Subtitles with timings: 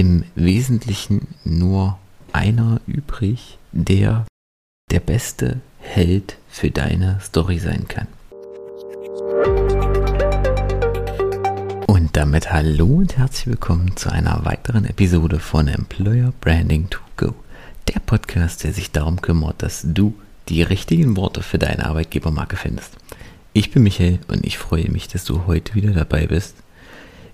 [0.00, 1.98] im Wesentlichen nur
[2.32, 4.24] einer übrig, der
[4.90, 8.06] der beste Held für deine Story sein kann.
[11.86, 17.34] Und damit hallo und herzlich willkommen zu einer weiteren Episode von Employer Branding to Go.
[17.88, 20.14] Der Podcast, der sich darum kümmert, dass du
[20.48, 22.96] die richtigen Worte für deine Arbeitgebermarke findest.
[23.52, 26.54] Ich bin Michael und ich freue mich, dass du heute wieder dabei bist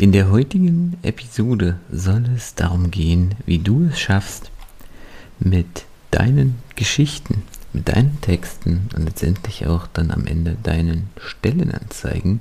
[0.00, 4.50] in der heutigen Episode soll es darum gehen, wie du es schaffst,
[5.38, 7.42] mit deinen Geschichten,
[7.74, 12.40] mit deinen Texten und letztendlich auch dann am Ende deinen Stellenanzeigen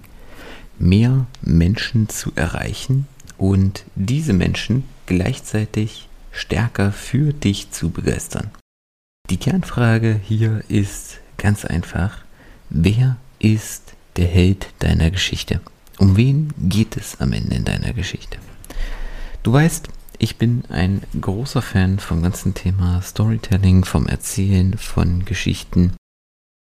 [0.78, 8.52] mehr Menschen zu erreichen und diese Menschen gleichzeitig stärker für dich zu begeistern.
[9.30, 12.20] Die Kernfrage hier ist ganz einfach,
[12.70, 15.60] wer ist der Held deiner Geschichte?
[16.00, 18.38] Um wen geht es am Ende in deiner Geschichte?
[19.44, 25.92] Du weißt, ich bin ein großer Fan vom ganzen Thema Storytelling, vom Erzählen von Geschichten.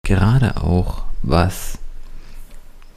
[0.06, 1.80] Gerade auch was,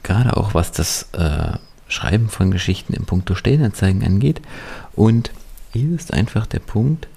[0.03, 4.39] gerade auch was das äh, Schreiben von Geschichten im Punkto Stellenanzeigen angeht.
[4.93, 5.31] Und
[5.73, 7.07] hier ist einfach der Punkt,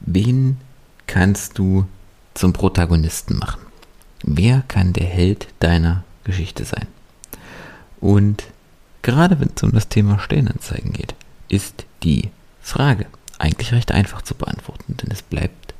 [0.00, 0.58] wen
[1.06, 1.86] kannst du
[2.34, 3.60] zum Protagonisten machen?
[4.24, 6.88] Wer kann der Held deiner Geschichte sein?
[8.00, 8.44] Und
[9.02, 11.14] gerade wenn es um das Thema Stellenanzeigen geht,
[11.48, 13.06] ist die Frage
[13.38, 15.74] eigentlich recht einfach zu beantworten, denn es bleibt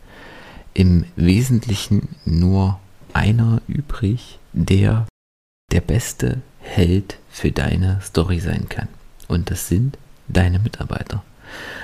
[0.75, 2.79] im Wesentlichen nur
[3.13, 5.07] einer übrig, der
[5.73, 8.89] der beste Held für deine Story sein kann.
[9.29, 9.99] Und das sind
[10.29, 11.23] deine Mitarbeiter.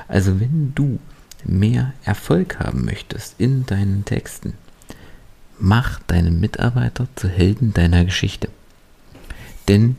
[0.08, 0.98] Also wenn du
[1.44, 4.54] mehr Erfolg haben möchtest in deinen Texten,
[5.58, 8.48] mach deine Mitarbeiter zu Helden deiner Geschichte.
[9.68, 9.96] Denn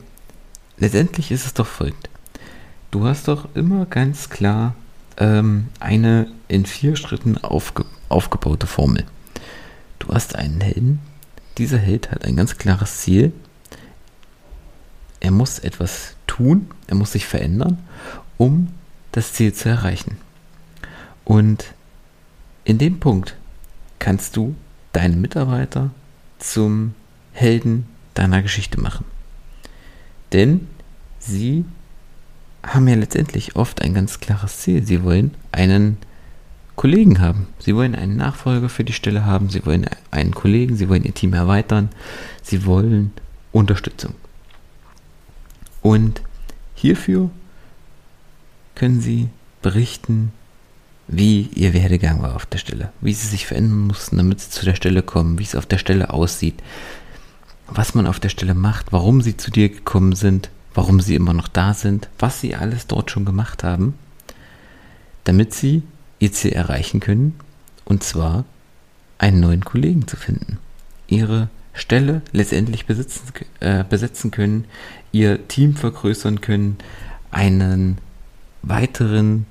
[0.77, 2.09] letztendlich ist es doch folgend.
[2.91, 4.75] Du hast doch immer ganz klar
[5.17, 9.03] ähm, eine in vier Schritten aufge aufgebaute Formel.
[9.99, 10.99] Du hast einen Helden.
[11.57, 13.33] Dieser Held hat ein ganz klares Ziel.
[15.19, 17.79] Er muss etwas tun, er muss sich verändern,
[18.37, 18.69] um
[19.11, 20.17] das Ziel zu erreichen.
[21.25, 21.73] Und
[22.63, 23.35] in dem Punkt
[23.99, 24.55] kannst du
[24.93, 25.91] deinen Mitarbeiter
[26.39, 26.93] zum
[27.33, 29.03] Helden deiner Geschichte machen.
[30.33, 30.67] Denn
[31.19, 31.65] sie
[32.63, 34.83] haben ja letztendlich oft ein ganz klares Ziel.
[34.85, 35.97] Sie wollen einen
[36.75, 37.47] Kollegen haben.
[37.59, 39.49] Sie wollen einen Nachfolger für die Stelle haben.
[39.49, 40.75] Sie wollen einen Kollegen.
[40.75, 41.89] Sie wollen ihr Team erweitern.
[42.43, 43.13] Sie wollen
[43.51, 44.13] Unterstützung.
[45.81, 46.21] Und
[46.75, 47.29] hierfür
[48.75, 49.29] können Sie
[49.61, 50.31] berichten,
[51.07, 54.65] wie Ihr Werdegang war auf der Stelle, wie Sie sich verändern mussten, damit Sie zu
[54.65, 56.61] der Stelle kommen, wie es auf der Stelle aussieht,
[57.67, 61.33] was man auf der Stelle macht, warum sie zu dir gekommen sind, warum sie immer
[61.33, 63.95] noch da sind, was sie alles dort schon gemacht haben,
[65.23, 65.83] damit sie
[66.19, 67.39] ihr Ziel erreichen können,
[67.85, 68.45] und zwar
[69.17, 70.59] einen neuen Kollegen zu finden,
[71.07, 73.21] ihre Stelle letztendlich besitzen,
[73.59, 74.65] äh, besetzen können,
[75.11, 76.77] ihr Team vergrößern können,
[77.31, 77.99] einen
[78.61, 79.45] weiteren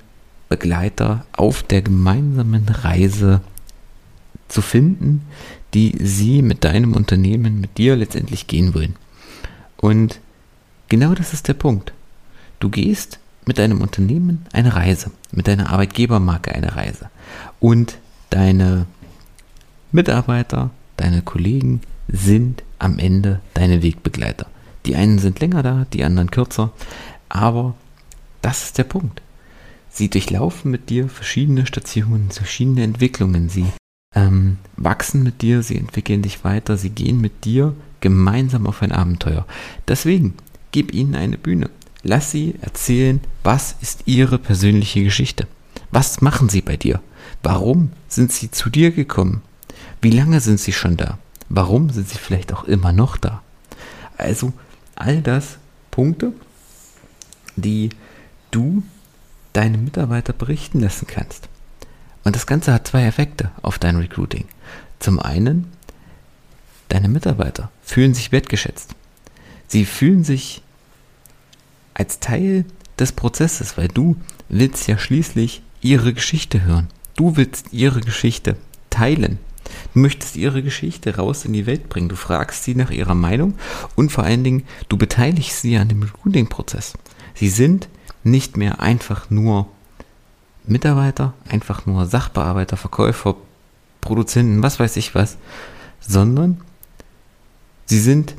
[0.49, 3.41] Begleiter auf der gemeinsamen Reise
[4.47, 5.25] zu finden,
[5.73, 8.95] die sie mit deinem Unternehmen, mit dir letztendlich gehen wollen.
[9.77, 10.19] Und
[10.89, 11.93] genau das ist der Punkt.
[12.59, 17.09] Du gehst mit deinem Unternehmen eine Reise, mit deiner Arbeitgebermarke eine Reise.
[17.59, 17.97] Und
[18.29, 18.85] deine
[19.91, 24.47] Mitarbeiter, deine Kollegen sind am Ende deine Wegbegleiter.
[24.85, 26.71] Die einen sind länger da, die anderen kürzer,
[27.29, 27.75] aber
[28.41, 29.21] das ist der Punkt.
[29.89, 33.49] Sie durchlaufen mit dir verschiedene Stationen, verschiedene Entwicklungen.
[33.49, 33.65] Sie
[34.17, 38.91] ähm, wachsen mit dir, sie entwickeln dich weiter, sie gehen mit dir gemeinsam auf ein
[38.91, 39.45] Abenteuer.
[39.87, 40.33] Deswegen,
[40.71, 41.69] gib ihnen eine Bühne.
[42.03, 45.47] Lass sie erzählen, was ist ihre persönliche Geschichte.
[45.91, 47.01] Was machen sie bei dir?
[47.43, 49.41] Warum sind sie zu dir gekommen?
[50.01, 51.17] Wie lange sind sie schon da?
[51.49, 53.41] Warum sind sie vielleicht auch immer noch da?
[54.17, 54.53] Also
[54.95, 55.57] all das
[55.91, 56.33] Punkte,
[57.55, 57.89] die
[58.51, 58.83] du
[59.53, 61.49] deine Mitarbeiter berichten lassen kannst.
[62.27, 64.43] Und das Ganze hat zwei Effekte auf dein Recruiting.
[64.99, 65.71] Zum einen,
[66.89, 68.95] deine Mitarbeiter fühlen sich wertgeschätzt.
[69.69, 70.61] Sie fühlen sich
[71.93, 72.65] als Teil
[72.99, 74.17] des Prozesses, weil du
[74.49, 76.89] willst ja schließlich ihre Geschichte hören.
[77.15, 78.57] Du willst ihre Geschichte
[78.89, 79.39] teilen.
[79.93, 82.09] Du möchtest ihre Geschichte raus in die Welt bringen.
[82.09, 83.53] Du fragst sie nach ihrer Meinung
[83.95, 86.95] und vor allen Dingen, du beteiligst sie an dem Recruiting-Prozess.
[87.35, 87.87] Sie sind
[88.25, 89.69] nicht mehr einfach nur
[90.67, 93.35] Mitarbeiter, einfach nur Sachbearbeiter, Verkäufer,
[94.01, 95.37] Produzenten, was weiß ich was,
[95.99, 96.61] sondern
[97.85, 98.35] sie sind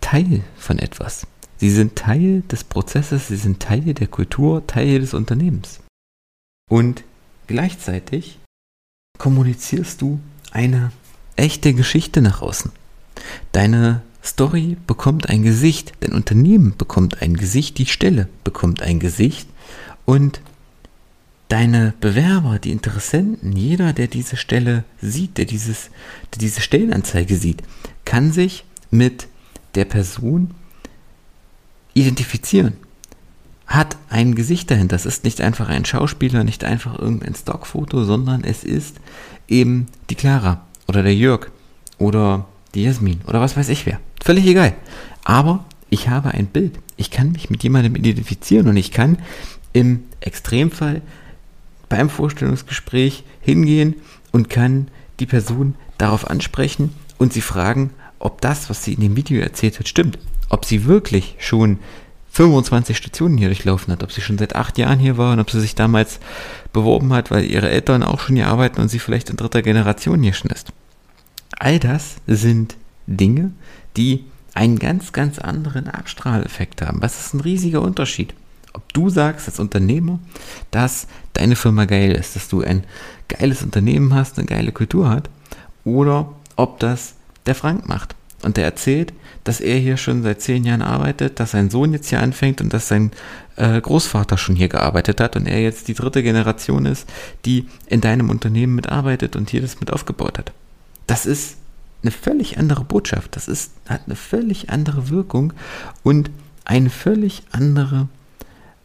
[0.00, 1.26] Teil von etwas.
[1.58, 5.80] Sie sind Teil des Prozesses, sie sind Teil der Kultur, Teil des Unternehmens.
[6.70, 7.02] und
[7.48, 8.38] gleichzeitig
[9.18, 10.20] kommunizierst du
[10.52, 10.92] eine
[11.36, 12.70] echte Geschichte nach außen.
[13.52, 19.48] Deine Story bekommt ein Gesicht, dein Unternehmen bekommt ein Gesicht, die Stelle bekommt ein Gesicht
[20.04, 20.40] und
[21.50, 25.90] deine Bewerber, die Interessenten, jeder, der diese Stelle sieht, der, dieses,
[26.32, 27.62] der diese Stellenanzeige sieht,
[28.04, 29.26] kann sich mit
[29.74, 30.54] der Person
[31.92, 32.74] identifizieren.
[33.66, 34.94] Hat ein Gesicht dahinter.
[34.94, 38.96] Das ist nicht einfach ein Schauspieler, nicht einfach irgendein Stockfoto, sondern es ist
[39.48, 41.50] eben die Clara oder der Jörg
[41.98, 44.00] oder die Jasmin oder was weiß ich wer.
[44.22, 44.74] Völlig egal.
[45.24, 46.78] Aber ich habe ein Bild.
[46.96, 49.18] Ich kann mich mit jemandem identifizieren und ich kann
[49.72, 51.02] im Extremfall
[51.90, 53.96] beim Vorstellungsgespräch hingehen
[54.32, 54.88] und kann
[55.18, 59.78] die Person darauf ansprechen und sie fragen, ob das, was sie in dem Video erzählt
[59.78, 60.18] hat, stimmt.
[60.48, 61.78] Ob sie wirklich schon
[62.32, 65.50] 25 Stationen hier durchlaufen hat, ob sie schon seit acht Jahren hier war und ob
[65.50, 66.20] sie sich damals
[66.72, 70.22] beworben hat, weil ihre Eltern auch schon hier arbeiten und sie vielleicht in dritter Generation
[70.22, 70.72] hier schon ist.
[71.58, 72.76] All das sind
[73.06, 73.52] Dinge,
[73.96, 77.02] die einen ganz, ganz anderen Abstrahleffekt haben.
[77.02, 78.34] Was ist ein riesiger Unterschied?
[78.72, 80.18] Ob du sagst als Unternehmer,
[80.70, 82.84] dass deine Firma geil ist, dass du ein
[83.28, 85.28] geiles Unternehmen hast, eine geile Kultur hat,
[85.84, 87.14] oder ob das
[87.46, 88.14] der Frank macht.
[88.42, 89.12] Und der erzählt,
[89.44, 92.72] dass er hier schon seit zehn Jahren arbeitet, dass sein Sohn jetzt hier anfängt und
[92.72, 93.10] dass sein
[93.56, 97.06] äh, Großvater schon hier gearbeitet hat und er jetzt die dritte Generation ist,
[97.44, 100.52] die in deinem Unternehmen mitarbeitet und hier das mit aufgebaut hat.
[101.06, 101.56] Das ist
[102.02, 103.36] eine völlig andere Botschaft.
[103.36, 105.52] Das ist, hat eine völlig andere Wirkung
[106.02, 106.30] und
[106.64, 108.08] eine völlig andere,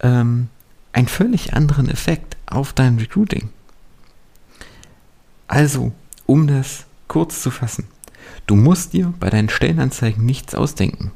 [0.01, 0.50] ähm,
[0.94, 3.50] einen völlig anderen Effekt auf dein Recruiting.
[5.47, 5.94] Also,
[6.25, 7.88] um das kurz zu fassen,
[8.47, 11.12] du musst dir bei deinen Stellenanzeigen nichts ausdenken.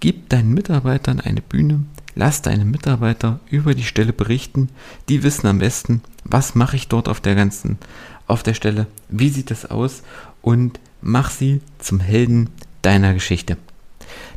[0.00, 1.84] Gib deinen Mitarbeitern eine Bühne,
[2.14, 4.68] lass deine Mitarbeiter über die Stelle berichten.
[5.08, 7.78] Die wissen am besten, was mache ich dort auf der ganzen,
[8.26, 10.02] auf der Stelle, wie sieht es aus
[10.42, 12.50] und mach sie zum Helden
[12.82, 13.56] deiner Geschichte.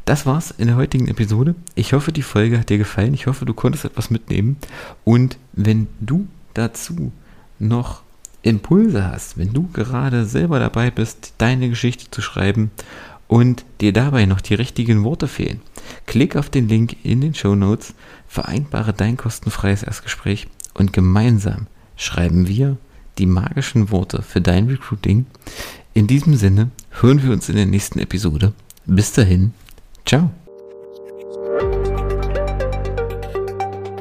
[0.05, 1.55] Das war's in der heutigen Episode.
[1.75, 3.13] Ich hoffe, die Folge hat dir gefallen.
[3.13, 4.57] Ich hoffe, du konntest etwas mitnehmen.
[5.03, 7.11] Und wenn du dazu
[7.59, 8.01] noch
[8.41, 12.71] Impulse hast, wenn du gerade selber dabei bist, deine Geschichte zu schreiben
[13.27, 15.61] und dir dabei noch die richtigen Worte fehlen,
[16.05, 17.93] klick auf den Link in den Show Notes,
[18.27, 21.67] vereinbare dein kostenfreies Erstgespräch und gemeinsam
[21.97, 22.77] schreiben wir
[23.17, 25.25] die magischen Worte für dein Recruiting.
[25.93, 26.69] In diesem Sinne
[27.01, 28.53] hören wir uns in der nächsten Episode.
[28.87, 29.53] Bis dahin,
[30.05, 30.31] ciao.